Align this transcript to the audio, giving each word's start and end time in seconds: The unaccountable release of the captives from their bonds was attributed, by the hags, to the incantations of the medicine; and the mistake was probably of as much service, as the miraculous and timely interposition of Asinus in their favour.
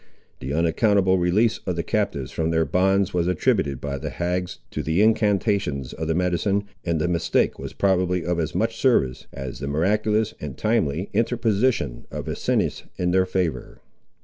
The 0.39 0.51
unaccountable 0.51 1.19
release 1.19 1.59
of 1.67 1.75
the 1.75 1.83
captives 1.83 2.31
from 2.31 2.49
their 2.49 2.65
bonds 2.65 3.13
was 3.13 3.27
attributed, 3.27 3.79
by 3.79 3.99
the 3.99 4.09
hags, 4.09 4.57
to 4.71 4.81
the 4.81 4.99
incantations 4.99 5.93
of 5.93 6.07
the 6.07 6.15
medicine; 6.15 6.63
and 6.83 6.99
the 6.99 7.07
mistake 7.07 7.59
was 7.59 7.73
probably 7.73 8.25
of 8.25 8.39
as 8.39 8.55
much 8.55 8.75
service, 8.77 9.27
as 9.31 9.59
the 9.59 9.67
miraculous 9.67 10.33
and 10.41 10.57
timely 10.57 11.11
interposition 11.13 12.07
of 12.09 12.27
Asinus 12.27 12.81
in 12.97 13.11
their 13.11 13.27
favour. 13.27 13.79